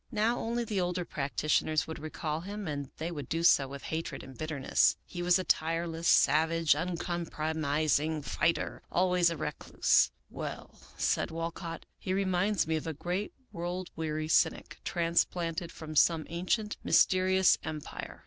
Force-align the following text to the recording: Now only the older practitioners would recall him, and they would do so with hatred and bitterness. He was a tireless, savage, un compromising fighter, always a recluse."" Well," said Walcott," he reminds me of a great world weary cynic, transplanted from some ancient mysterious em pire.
Now 0.11 0.39
only 0.39 0.63
the 0.63 0.81
older 0.81 1.05
practitioners 1.05 1.85
would 1.85 1.99
recall 1.99 2.41
him, 2.41 2.67
and 2.67 2.89
they 2.97 3.11
would 3.11 3.29
do 3.29 3.43
so 3.43 3.67
with 3.67 3.83
hatred 3.83 4.23
and 4.23 4.35
bitterness. 4.35 4.97
He 5.05 5.21
was 5.21 5.37
a 5.37 5.43
tireless, 5.43 6.07
savage, 6.07 6.75
un 6.75 6.97
compromising 6.97 8.23
fighter, 8.23 8.81
always 8.91 9.29
a 9.29 9.37
recluse."" 9.37 10.09
Well," 10.31 10.79
said 10.97 11.29
Walcott," 11.29 11.85
he 11.99 12.15
reminds 12.15 12.65
me 12.65 12.77
of 12.77 12.87
a 12.87 12.93
great 12.93 13.31
world 13.51 13.91
weary 13.95 14.27
cynic, 14.27 14.79
transplanted 14.83 15.71
from 15.71 15.95
some 15.95 16.25
ancient 16.29 16.77
mysterious 16.83 17.59
em 17.63 17.79
pire. 17.81 18.19